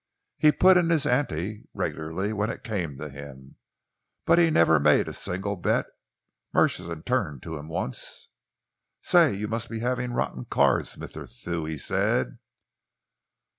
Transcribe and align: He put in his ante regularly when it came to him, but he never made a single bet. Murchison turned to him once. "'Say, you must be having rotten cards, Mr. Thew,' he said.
He 0.39 0.51
put 0.51 0.77
in 0.77 0.89
his 0.89 1.05
ante 1.05 1.67
regularly 1.75 2.33
when 2.33 2.49
it 2.49 2.63
came 2.63 2.95
to 2.95 3.07
him, 3.07 3.57
but 4.25 4.39
he 4.39 4.49
never 4.49 4.79
made 4.79 5.07
a 5.07 5.13
single 5.13 5.55
bet. 5.55 5.85
Murchison 6.55 7.03
turned 7.03 7.43
to 7.43 7.55
him 7.55 7.67
once. 7.67 8.29
"'Say, 9.03 9.31
you 9.35 9.47
must 9.47 9.69
be 9.69 9.77
having 9.81 10.13
rotten 10.13 10.45
cards, 10.45 10.95
Mr. 10.95 11.29
Thew,' 11.29 11.65
he 11.65 11.77
said. 11.77 12.39